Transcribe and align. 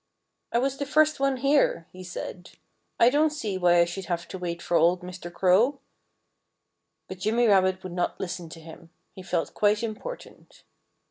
"I 0.51 0.57
was 0.57 0.77
the 0.77 0.85
first 0.87 1.19
one 1.19 1.37
here," 1.37 1.85
he 1.93 2.03
said. 2.03 2.53
"I 2.99 3.11
don't 3.11 3.29
see 3.29 3.55
why 3.59 3.79
I 3.81 3.85
should 3.85 4.05
have 4.05 4.27
to 4.29 4.39
wait 4.39 4.59
for 4.59 4.75
old 4.75 5.01
Mr. 5.01 5.31
Crow." 5.31 5.77
But 7.07 7.19
Jimmy 7.19 7.45
Rabbit 7.45 7.83
would 7.83 7.93
not 7.93 8.19
listen 8.19 8.49
to 8.49 8.59
him. 8.59 8.89
He 9.13 9.21
felt 9.21 9.53
quite 9.53 9.83
important. 9.83 10.63